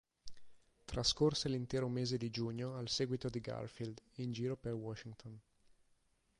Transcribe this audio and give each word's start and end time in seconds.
Trascorse 0.83 1.47
l'intero 1.47 1.87
mese 1.87 2.17
di 2.17 2.31
giugno 2.31 2.73
al 2.75 2.89
seguito 2.89 3.29
di 3.29 3.39
Garfield 3.39 4.01
in 4.13 4.31
giro 4.31 4.57
per 4.57 4.73
Washington. 4.73 5.39